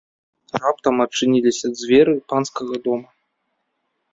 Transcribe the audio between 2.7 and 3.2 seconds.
дома.